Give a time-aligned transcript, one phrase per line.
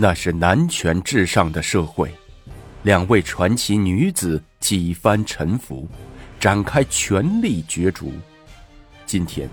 [0.00, 2.08] 那是男权至上的社会，
[2.84, 5.88] 两位传奇女子几番沉浮，
[6.38, 8.12] 展开权力角逐。
[9.04, 9.50] 今天，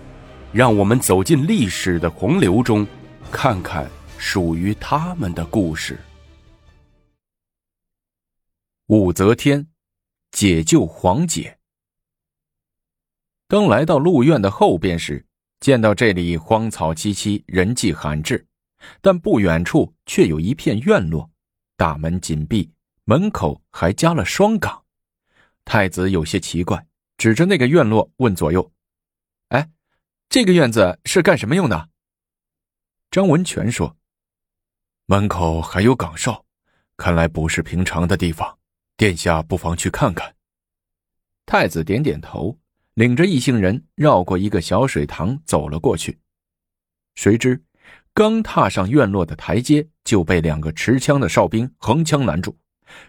[0.54, 2.86] 让我们走进历史的洪流中，
[3.32, 3.90] 看看
[4.20, 6.00] 属于他们的故事。
[8.86, 9.66] 武则天
[10.30, 11.58] 解救黄姐。
[13.48, 15.26] 刚来到鹿苑的后边时，
[15.60, 18.46] 见到这里荒草萋萋，人迹罕至。
[19.02, 21.30] 但不远处却有一片院落，
[21.76, 22.72] 大门紧闭，
[23.04, 24.84] 门口还加了双岗。
[25.64, 26.86] 太子有些奇怪，
[27.18, 28.72] 指着那个院落问左右
[29.50, 29.70] ：“哎，
[30.30, 31.90] 这个院子是干什么用的？”
[33.10, 33.98] 张文全说
[35.08, 36.46] ：“门口还有岗哨，
[36.98, 38.60] 看来不是平常的地方，
[38.96, 40.36] 殿下不妨去看看。”
[41.48, 42.60] 太子点点头，
[42.94, 46.20] 领着一行人绕过一个小水塘走了过去，
[47.16, 47.65] 谁知。
[48.16, 52.58] 刚踏上院落的台阶，就被两个持枪的哨兵横枪拦住。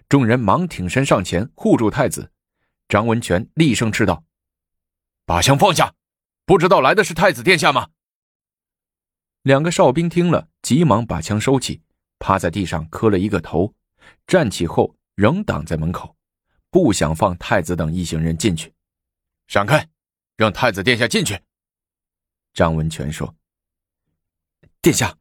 [0.08, 2.32] 众人忙挺身上前护住太子。
[2.88, 4.24] 张文全厉声斥道
[5.24, 5.94] ：“把枪放下！
[6.44, 7.90] 不知道来的是太子殿下吗？”
[9.42, 11.82] 两个哨兵听了，急忙把枪收起，
[12.18, 13.72] 趴在地上磕了一个头，
[14.26, 16.16] 站起后仍挡在门口，
[16.68, 18.74] 不想放太子等一行人进去。
[19.46, 19.88] 闪开，
[20.36, 21.38] 让太子殿下进去。
[22.52, 23.32] 张文全说。
[24.86, 25.18] 殿下，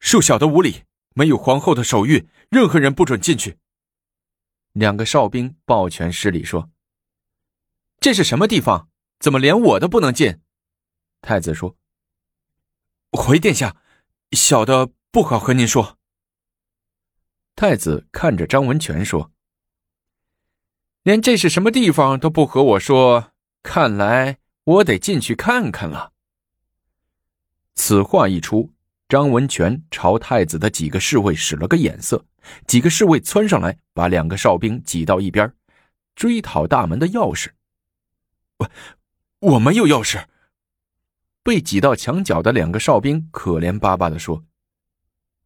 [0.00, 3.58] 恕小的无礼，没有皇后的手谕，任何人不准进去。
[4.72, 6.70] 两个哨兵抱拳施礼说
[8.00, 8.88] ：“这是什么地方？
[9.20, 10.40] 怎么连我都不能进？”
[11.20, 11.76] 太子说
[13.12, 13.76] ：“回殿下，
[14.30, 15.98] 小的不好和您说。”
[17.54, 19.30] 太子看着张文全说
[21.04, 26.14] ：“连这是什么地方都不和我说，看来我得进去看看了。”
[27.76, 28.72] 此话一出。
[29.12, 32.24] 张文全朝太子的几个侍卫使了个眼色，
[32.66, 35.52] 几个侍卫窜上来，把两个哨兵挤到一边，
[36.16, 37.50] 追讨大门的钥匙。
[38.56, 38.70] 我
[39.40, 40.24] 我没有钥匙。
[41.42, 44.46] 被挤到墙角的两个哨兵可怜巴巴的说：“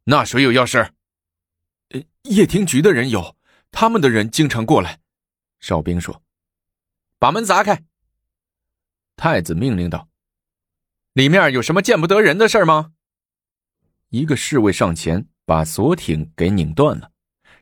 [0.05, 0.91] 那谁有钥匙
[1.91, 3.37] ？”“呃，叶庭局的人有，
[3.73, 5.01] 他们的人经常过来。”
[5.59, 6.23] 哨兵说
[7.19, 7.83] ：“把门砸开。”
[9.17, 10.09] 太子命令道
[11.15, 12.93] ：“里面有什么见不得人的事吗？”
[14.11, 17.11] 一个侍卫上前把锁挺给拧断了，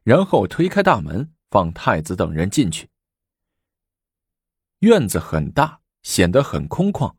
[0.02, 2.88] 然后推开大门，放太子等人进去。
[4.80, 7.14] 院子很大，显得很空旷。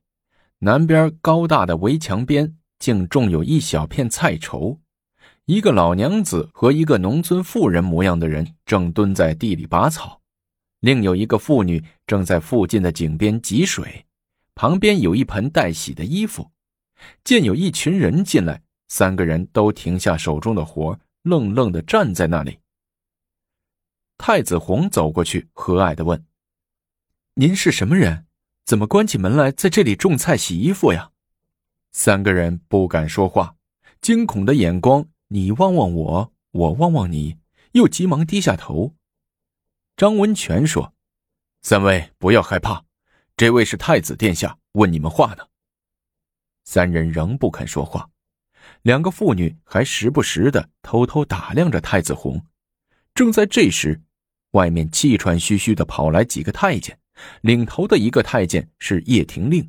[0.59, 4.80] 南边高大的围墙边，竟种有一小片菜畴。
[5.46, 10.22] 一个老娘子和一个农村妇人模样的人正蹲在地里拔草，
[10.80, 14.06] 另有一个妇女正在附近的井边汲水，
[14.53, 16.52] 旁边有一盆待洗的衣服。
[17.24, 18.62] 见有一群人进来。
[18.88, 22.59] 三个人都停下手中的活，愣愣的站在那里。
[24.18, 26.25] 太子弘走过去，和蔼的问
[27.35, 28.25] ：“您是什么人？
[28.63, 31.12] 怎么关起门来在这里种菜、洗衣服呀？”
[31.91, 33.56] 三个人不敢说话，
[34.01, 37.38] 惊恐的眼光你望望我，我望望你，
[37.74, 38.95] 又急忙低下头。
[39.97, 40.94] 张文全说
[41.62, 42.85] ：“三位不要害怕，
[43.35, 45.47] 这位是太子殿下问你们话呢。”
[46.66, 48.09] 三人仍不肯说话。
[48.85, 52.46] 两个妇女还时不时的偷偷打量着太子红。
[53.16, 54.00] 正在这时，
[54.51, 57.00] 外面气喘吁吁的跑来几个太监，
[57.41, 59.68] 领头的一个太监是叶廷令，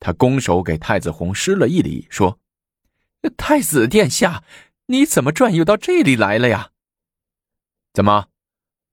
[0.00, 2.40] 他拱手给太子红施了一礼，说
[3.38, 4.42] ：“太子殿下，
[4.86, 6.72] 你怎么转悠到这里来了呀？
[7.92, 8.26] 怎么，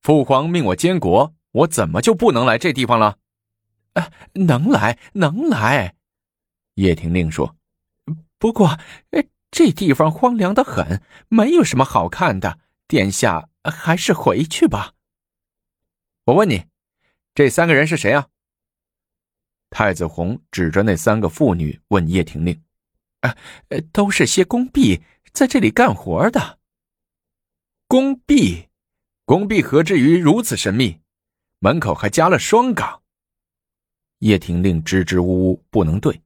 [0.03, 3.17] 父皇命我监国，我怎么就不能来这地方了
[3.93, 5.95] ？”“啊，能来，能来。”
[6.75, 7.55] 叶廷令说
[8.37, 8.77] ，“不过，
[9.55, 12.59] 这地方荒凉的很，没有什么好看的。
[12.89, 14.95] 殿下还是回去吧。
[16.25, 16.65] 我问你，
[17.33, 18.27] 这三个人是谁啊？
[19.69, 22.61] 太子红指着那三个妇女问叶廷令
[23.23, 23.33] ：“啊，
[23.93, 25.01] 都是些工婢，
[25.31, 26.59] 在这里干活的。
[27.87, 28.67] 工婢，
[29.23, 30.99] 工婢何至于如此神秘？
[31.59, 33.03] 门口还加了双岗。”
[34.19, 36.21] 叶廷令支支吾吾不能对。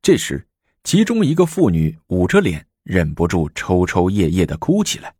[0.00, 0.48] 这时。
[0.84, 5.14] 其中一个妇女捂着脸，忍不住抽抽噎噎的哭起来。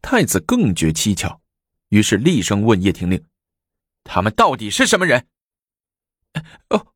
[0.00, 1.40] 太子更觉蹊跷，
[1.88, 3.22] 于是厉声问叶廷令
[4.04, 5.26] ：“他们到底是什么人？”“，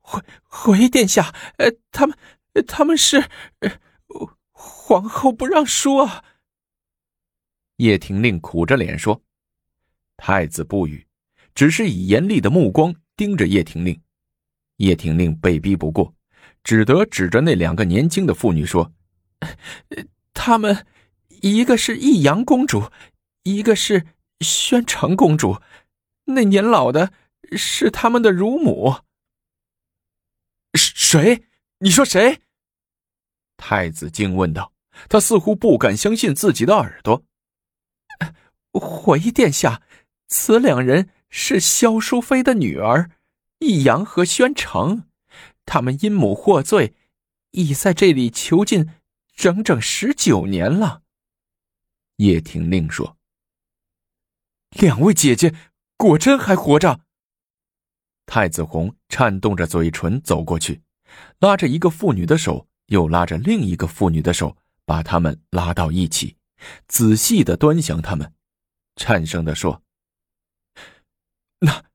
[0.01, 2.17] 回回殿下，呃，他们，
[2.67, 3.19] 他们是……
[3.59, 3.71] 呃
[4.53, 6.23] 皇后不让说。”
[7.79, 9.21] 叶廷令苦着脸说。
[10.17, 11.05] 太子不语，
[11.55, 14.01] 只是以严厉的目光盯着叶廷令。
[14.77, 16.15] 叶廷令被逼不过。
[16.65, 18.93] 只得指着那两个年轻的妇女说
[20.35, 20.87] ：“他们
[21.29, 22.91] 一个是益阳公主，
[23.45, 24.07] 一个是
[24.41, 25.61] 宣城公主，
[26.25, 27.13] 那年老的
[27.53, 28.97] 是他们的乳母。
[30.75, 31.45] 谁？
[31.79, 32.41] 你说谁？
[33.57, 34.73] 太子惊问道。
[35.09, 37.25] 他似乎不敢相信自己的耳朵。
[38.73, 39.83] 回殿下，
[40.29, 43.11] 此两人是萧淑妃的女儿，
[43.59, 45.09] 益阳和宣城，
[45.67, 46.95] 他们因母获罪，
[47.51, 48.91] 已在这里囚禁
[49.35, 51.03] 整整十九年了。
[52.17, 53.17] 叶廷令说
[54.79, 55.55] ：“两位姐姐
[55.97, 57.01] 果真还活着。”
[58.27, 60.83] 太子红颤动着嘴唇走过去，
[61.39, 64.57] 拉着一个妇女的手，又拉着另一个妇女的手。
[64.87, 66.37] 把他们拉到一起，
[66.89, 68.35] 仔细的端详他们，
[68.97, 69.83] 颤声的说
[71.61, 71.87] ：“哪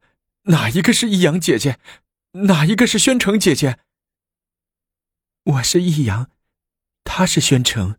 [0.46, 1.80] 哪一个是易阳姐姐？
[2.32, 3.80] 哪一个是宣城姐姐
[5.44, 6.32] ？”“我是易阳，
[7.04, 7.98] 她是宣城。”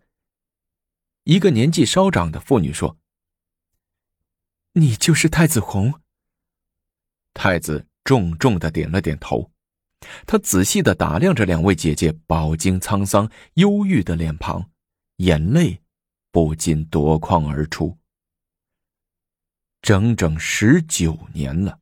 [1.25, 2.97] 一个年纪稍长的妇女说
[4.75, 6.01] ：“你就是太子红。”
[7.35, 9.51] 太子重重的点了点头，
[10.27, 14.71] 他仔细的打量着两位姐姐饱经沧桑、忧郁的脸庞。
[15.17, 15.83] 眼泪
[16.31, 17.99] 不禁夺眶而出。
[19.83, 21.79] 整整十九年了，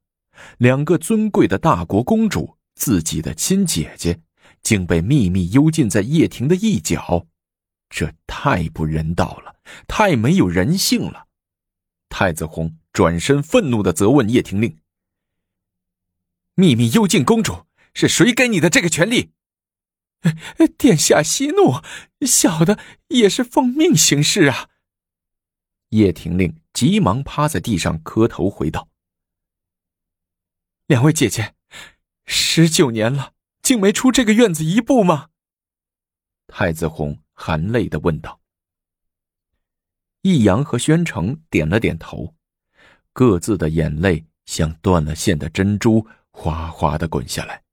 [0.58, 4.20] 两个尊贵的大国公主，自己的亲姐姐，
[4.62, 7.26] 竟被秘密幽禁在掖庭的一角，
[7.88, 9.56] 这太不人道了，
[9.87, 11.26] 太没有人性了！
[12.08, 14.79] 太子红转身愤怒的责问叶廷令
[16.55, 19.32] ：“秘密幽禁公主，是谁给你的这个权利？”
[20.76, 21.81] 殿下息怒，
[22.26, 24.69] 小的也是奉命行事啊。
[25.90, 28.88] 叶廷令急忙趴在地上磕头回道
[30.88, 31.55] ：“两位姐姐，
[32.25, 35.29] 十九年了，竟没出这个院子一步吗？”
[36.49, 38.40] 太子红含泪的问道。
[40.23, 42.35] 易阳和宣城点了点头，
[43.12, 47.64] 各自的眼泪像断了线的珍珠，哗哗的滚下来。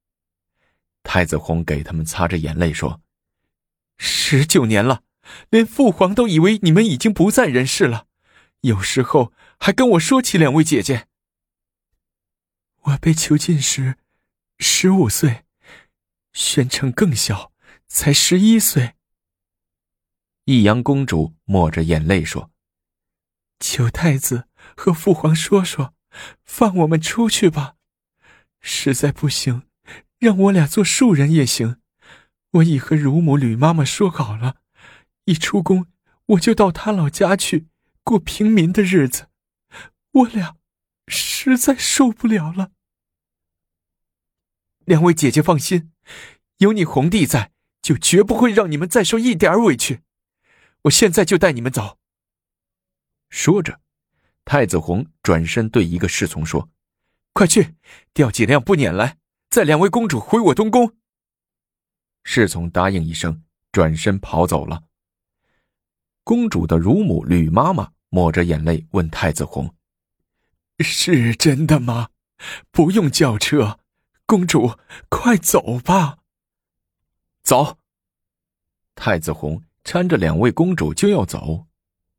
[1.02, 3.00] 太子红给他们擦着眼泪说
[3.98, 5.04] ：“十九年了，
[5.50, 8.08] 连父皇都以为你们已经不在人世了。
[8.62, 11.08] 有时候还跟我说起两位姐姐。
[12.86, 13.98] 我被囚禁时，
[14.60, 15.46] 十五岁，
[16.34, 17.52] 宣城更小，
[17.88, 18.96] 才十一岁。”
[20.46, 22.52] 益阳公主抹着眼泪说
[23.60, 25.94] ：“求太子和父皇说说，
[26.44, 27.76] 放我们出去吧。
[28.62, 29.64] 实在不行。”
[30.18, 31.82] 让我俩做庶人也行，
[32.52, 34.56] 我已和乳母吕妈妈说好了，
[35.26, 35.88] 一出宫
[36.28, 37.68] 我就到她老家去
[38.02, 39.28] 过平民的日子。
[40.12, 40.56] 我俩
[41.08, 42.72] 实在受不了了。
[44.86, 45.92] 两位姐姐放心，
[46.58, 47.52] 有你红帝在，
[47.82, 50.02] 就绝不会让你们再受一点委屈。
[50.84, 51.98] 我现在就带你们走。
[53.30, 53.82] 说着，
[54.46, 56.70] 太子红转身对一个侍从说
[57.34, 57.76] ：“快去
[58.14, 59.18] 调几辆步辇来。”
[59.50, 60.96] 载两位公主回我东宫。
[62.24, 64.84] 侍从答应一声，转身跑走了。
[66.24, 69.74] 公主的乳母吕妈妈抹着眼泪问太子红
[70.80, 72.10] ：“是真的吗？
[72.72, 73.80] 不用叫车，
[74.26, 74.78] 公主
[75.10, 76.20] 快走吧。”
[77.44, 77.78] 走。
[78.96, 81.68] 太子红搀着两位公主就要走，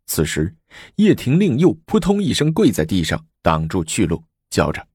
[0.06, 0.55] 此时
[0.97, 4.86] 叶廷令又扑通一声跪在地上，挡住去路，叫着。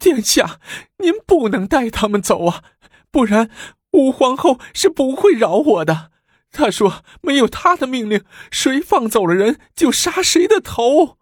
[0.00, 0.60] 殿下，
[0.98, 2.64] 您不能带他们走啊，
[3.10, 3.50] 不然
[3.92, 6.10] 武皇后是不会饶我的。
[6.50, 11.18] 她说没有她的命令，谁放走了人就杀谁的头。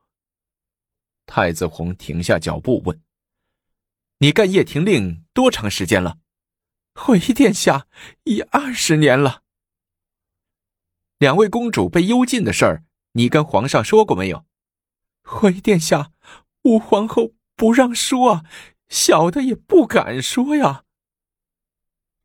[1.27, 3.01] 太子红停下脚步问
[4.23, 6.19] ：“你干叶廷令多长时间了？”
[6.95, 7.89] 回殿下，
[8.23, 9.43] 已二十年了。
[11.19, 14.47] 两位公主被幽禁的事儿，你跟皇上说过没有？
[15.23, 16.13] 回殿下，
[16.63, 17.35] 武皇后。
[17.55, 18.45] 不让说，
[18.89, 20.85] 小的也不敢说呀。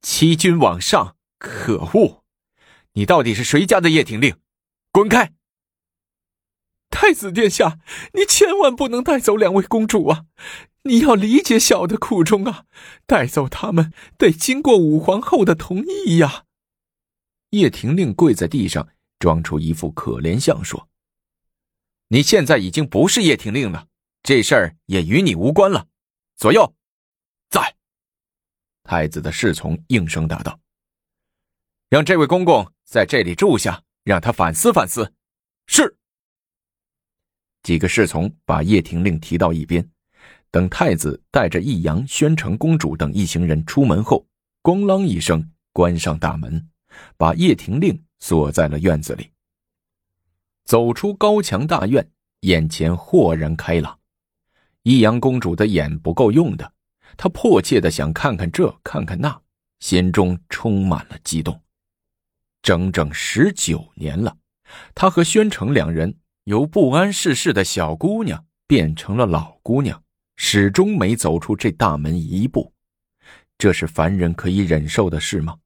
[0.01, 2.24] 欺君罔上，可恶！
[2.94, 4.39] 你到底是谁家的叶廷令？
[4.92, 5.34] 滚开！
[6.89, 7.77] 太子殿下，
[8.13, 10.25] 你千万不能带走两位公主啊！
[10.88, 12.65] 你要理解小的苦衷啊！
[13.06, 16.46] 带走他们得经过武皇后的同意呀。
[17.51, 18.89] 叶廷令跪在地上，
[19.20, 20.89] 装出一副可怜相，说
[22.10, 23.88] ：“你现在已经不是叶廷令了。”
[24.24, 25.88] 这事儿也与你无关了，
[26.36, 26.75] 左右，
[27.50, 27.75] 在。
[28.84, 30.60] 太子的侍从应声答道
[31.88, 35.13] ：“让这位公公在这里住下，让他反思反思。”
[35.67, 35.98] 是。
[37.63, 39.89] 几个侍从把叶廷令提到一边，
[40.51, 44.25] 等太子带着易阳、宣城公主等一行人出门后，
[44.63, 46.68] 咣啷一声关上大门，
[47.18, 49.30] 把叶廷令锁在了院子里。
[50.66, 52.10] 走出高墙大院，
[52.42, 53.98] 眼前豁然开朗。
[54.84, 56.74] 易阳公主的眼不够用的，
[57.18, 59.42] 她迫切的想看看这，看看那，
[59.80, 61.62] 心中充满了激动。
[62.62, 64.38] 整整十九年了，
[64.96, 70.04] 她和宣城两人由不谙世事的小姑娘变成了老姑娘，
[70.38, 72.74] 始终没走出这大门一步。
[73.58, 75.60] 这是凡人可以忍受的事吗？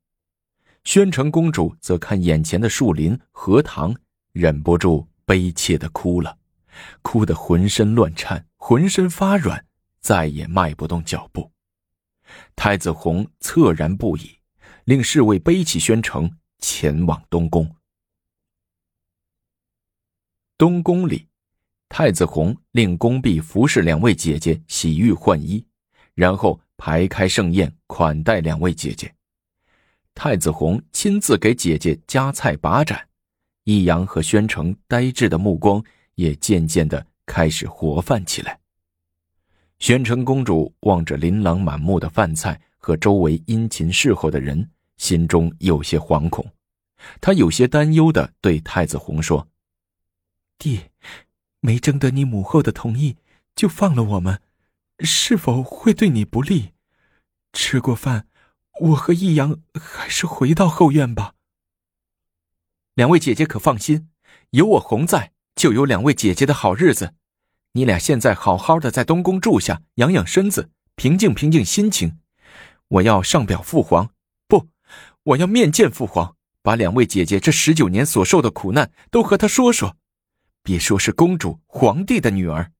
[0.83, 3.95] 宣城公主则看眼前的树林、荷塘，
[4.31, 6.39] 忍不住悲切的哭了，
[7.01, 9.63] 哭得浑身乱颤，浑身发软，
[9.99, 11.51] 再也迈不动脚步。
[12.55, 14.39] 太子弘恻然不已，
[14.85, 17.75] 令侍卫背起宣城，前往东宫。
[20.57, 21.27] 东宫里，
[21.93, 25.61] 太子弘令宫婢服侍两位姐姐洗浴换衣，
[26.15, 29.13] 然后排开盛宴款待两位姐姐。
[30.15, 32.97] 太子弘亲自给姐姐夹菜把盏，
[33.65, 35.83] 易阳和宣城呆滞的目光
[36.15, 38.57] 也渐渐的开始活泛起来。
[39.79, 46.49] 宣城公主望着琳琅满目的饭菜和周围殷勤侍候的人，心中有些惶恐。
[47.19, 49.45] 她有些担忧的对太子弘说
[50.57, 50.79] ：“弟，
[51.61, 53.17] 没征得你母后的同意
[53.55, 54.41] 就放了我们，
[54.99, 56.73] 是否会对你不利？
[57.53, 58.27] 吃过饭。”
[58.79, 61.35] 我和易阳还是回到后院吧。
[62.95, 64.09] 两位姐姐可放心，
[64.51, 67.13] 有我红在，就有两位姐姐的好日子。
[67.73, 72.17] 你俩现在好好的在东宫住下，养养身子，平静平静心情。
[72.87, 74.09] 我要上表父皇，
[74.47, 74.69] 不，
[75.23, 79.95] 我要面见父皇，把两位姐姐这十九年所受的苦难都和他说说。
[80.63, 82.71] 别说是公主、皇帝的女儿，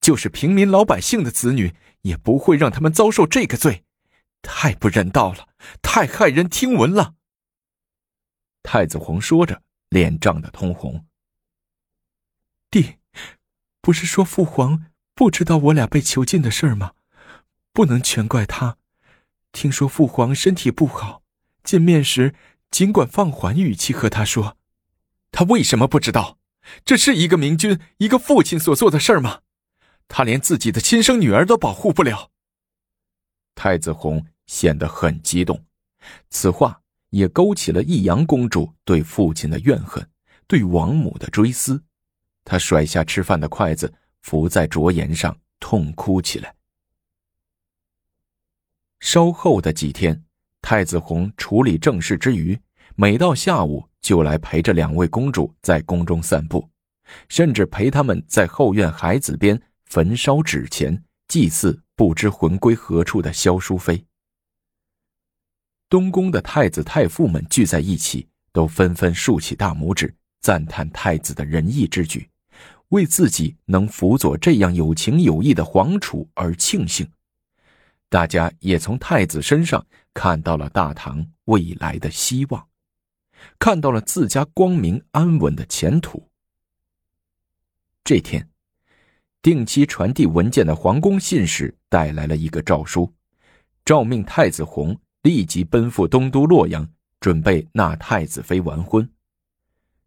[0.00, 3.84] 就是平民老百姓的子女，也不会让他们遭受这个罪。
[4.40, 5.48] 太不人道了，
[5.82, 7.14] 太骇人听闻了。
[8.62, 11.04] 太子红说着，脸涨得通红。
[12.70, 12.96] 弟，
[13.80, 16.92] 不是说父皇不知道我俩被囚禁的事儿吗？
[17.72, 18.78] 不能全怪他。
[19.52, 21.22] 听说父皇身体不好，
[21.64, 22.34] 见面时
[22.70, 24.56] 尽管放缓语气和他说。
[25.32, 26.37] 他为什么不知道？
[26.84, 29.40] 这是一个明君、一个父亲所做的事儿吗？
[30.08, 32.30] 他连自己的亲生女儿都保护不了。
[33.54, 35.64] 太子弘显得很激动，
[36.30, 40.08] 此话也勾起了益阳公主对父亲的怨恨，
[40.46, 41.82] 对王母的追思。
[42.44, 46.54] 他甩下吃饭的筷子，伏在桌沿上痛哭起来。
[49.00, 50.24] 稍后的几天，
[50.62, 52.58] 太子弘处理政事之余，
[53.00, 56.68] 每到下午就来陪着两位公主在宫中散步，
[57.28, 61.80] 甚至陪他们在后院海子边焚烧纸钱祭祀。
[61.94, 64.04] 不知魂归何处的萧淑妃。
[65.88, 72.28] 东宫的太子太傅们聚在一起，都纷纷竖起大拇指，赞叹太子的仁义之举，
[72.88, 77.08] 为自己能辅佐这样有情有义的皇储而庆幸。
[78.08, 82.64] 大家也从太子身上看到了大唐未来的希望，
[83.58, 86.28] 看到了自家光明安稳的前途。
[88.04, 88.48] 这天。
[89.40, 93.10] 定期传递文件的皇宫信使带来了一个诏书，
[93.84, 96.86] 诏命太子弘立即奔赴东都洛阳，
[97.20, 99.08] 准备纳太子妃完婚。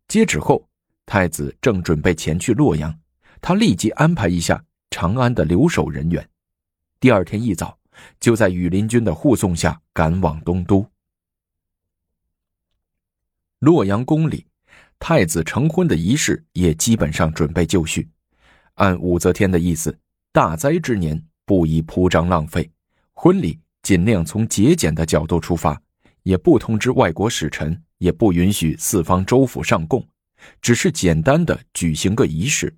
[0.10, 0.68] 接旨后，
[1.06, 2.94] 太子正准备前去洛阳，
[3.40, 4.62] 他立即安排一下
[4.92, 6.30] 长安的留守人员，
[7.00, 7.80] 第二天一早
[8.20, 10.86] 就在羽林军的护送下赶往东都。
[13.62, 14.44] 洛阳宫里，
[14.98, 18.10] 太子成婚的仪式也基本上准备就绪。
[18.74, 19.96] 按武则天的意思，
[20.32, 22.68] 大灾之年不宜铺张浪费，
[23.14, 25.80] 婚礼尽量从节俭的角度出发，
[26.24, 30.04] 也不通知外国使臣，也不允许四方州府上贡，
[30.60, 32.76] 只是简单的举行个仪式，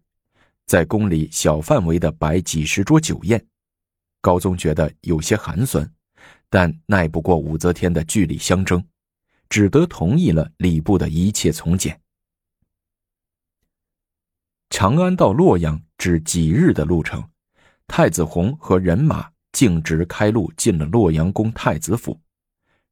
[0.65, 3.41] 在宫里小范围的摆几十桌酒宴。
[4.19, 5.89] 高宗觉得有些寒酸，
[6.49, 8.83] 但耐不过武则天的据理相争，
[9.53, 12.01] 只得同意了礼部的一切从简。
[14.71, 17.23] 长安到洛阳只几日的路程，
[17.85, 22.19] 太子弘和人马径直开路进了洛阳宫太子府，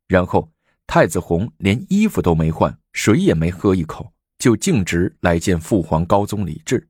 [0.07, 0.51] 然后
[0.85, 6.87] 太子弘连衣服都没换，水也没喝一口，就径直来见父皇高宗李治。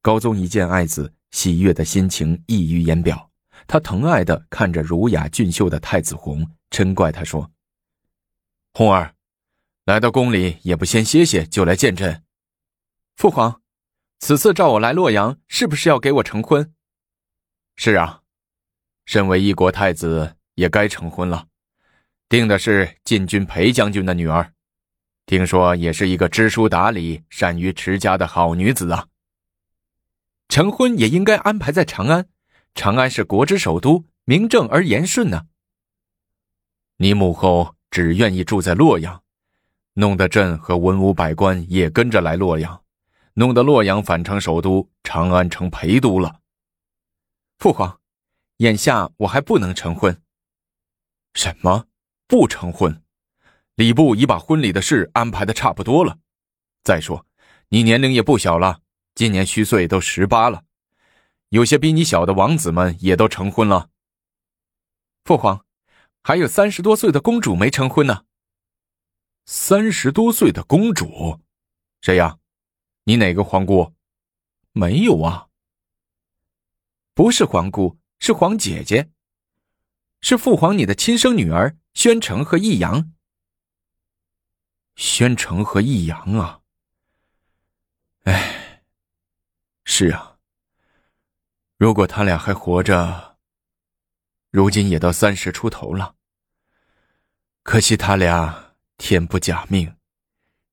[0.00, 3.30] 高宗一见爱子，喜悦的心情溢于言表，
[3.66, 7.52] 他疼爱的看着儒雅俊秀的太子弘，嗔怪他说
[8.72, 9.14] ：“红儿，
[9.84, 12.22] 来到宫里也不先歇歇，就来见朕。”
[13.16, 13.60] 父皇。
[14.22, 16.74] 此次召我来洛阳，是不是要给我成婚？
[17.76, 18.20] 是啊，
[19.06, 21.46] 身为一国太子，也该成婚了。
[22.28, 24.52] 定的是禁军裴将军的女儿。
[25.24, 29.08] 听说也是一个知书达理、善于持家的好女子啊。
[30.48, 32.28] 成婚也应该安排在长安，
[32.74, 35.46] 长安是国之首都，名正而言顺呢。
[36.98, 39.22] 你母后只愿意住在洛阳，
[39.94, 42.82] 弄得朕和文武百官也跟着来洛阳，
[43.34, 46.40] 弄得洛阳反成首都，长安成陪都了。
[47.58, 48.00] 父皇，
[48.58, 50.22] 眼下我还不能成婚。
[51.34, 51.86] 什么？
[52.26, 53.02] 不成婚？
[53.74, 56.18] 礼部已把婚礼的事安排的差不多了。
[56.84, 57.26] 再说，
[57.68, 58.80] 你年龄也不小了。
[59.14, 60.62] 今年虚岁都十八了，
[61.48, 63.90] 有些比你小的王子们也都成婚了。
[65.24, 65.64] 父皇，
[66.22, 68.24] 还有三十多岁的公主没成婚呢。
[69.46, 71.40] 三十多岁的公主，
[72.00, 72.38] 谁呀？
[73.04, 73.94] 你哪个皇姑？
[74.72, 75.48] 没有啊。
[77.14, 79.10] 不是皇姑，是皇姐姐，
[80.20, 83.12] 是父皇你的亲生女儿宣城和易阳。
[84.96, 86.60] 宣城和易阳啊，
[88.24, 88.56] 哎。
[89.84, 90.38] 是啊，
[91.76, 93.29] 如果他俩还活着，
[94.50, 96.16] 如今也都三十出头了。
[97.62, 99.94] 可惜他俩天不假命，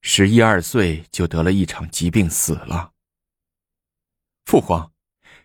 [0.02, 2.94] 十一二岁就得了一场疾病死了。
[4.46, 4.92] 父皇，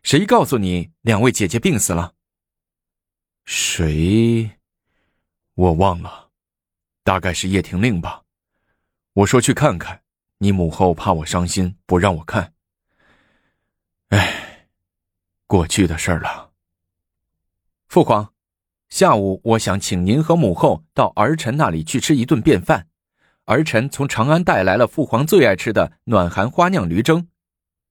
[0.03, 2.15] 谁告诉你两位姐姐病死了？
[3.45, 4.59] 谁？
[5.55, 6.31] 我忘了，
[7.03, 8.23] 大概是叶廷令吧。
[9.13, 10.03] 我说去看看，
[10.39, 12.55] 你母后怕我伤心，不让我看。
[14.09, 14.69] 唉，
[15.47, 16.52] 过去的事儿了。
[17.93, 18.33] 父皇，
[18.89, 22.89] 下午我想请您和母后到儿臣那里去吃一顿便饭。
[23.45, 27.29] 儿臣从长安带来了父皇最爱吃的暖寒花酿驴蒸。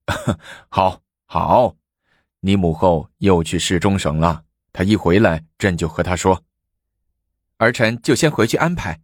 [0.68, 1.76] 好，好，
[2.40, 4.42] 你母后又去市中省了。
[4.72, 6.42] 她一回来，朕就和她说。
[7.58, 9.00] 儿臣就先回去安排，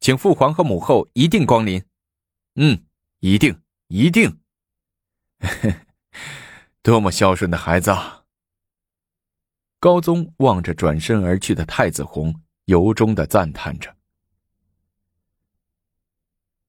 [0.00, 1.80] 请父皇和母后一定光临。
[2.56, 2.82] 嗯，
[3.20, 4.40] 一定，一定。
[6.82, 8.19] 多么孝顺的孩子啊！
[9.80, 12.34] 高宗望着转身而去的太子弘，
[12.66, 13.96] 由衷的赞叹着。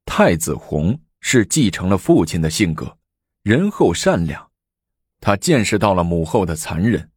[0.06, 2.98] 太子弘是继承了父亲的性格，
[3.44, 4.50] 仁厚善良。
[5.20, 7.12] 他见识到了母后的残忍，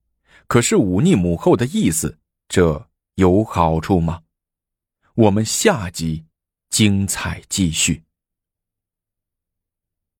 [0.46, 4.22] 可是忤逆母后的意思，这有好处吗？
[5.14, 6.26] 我们下集
[6.70, 8.03] 精彩继续。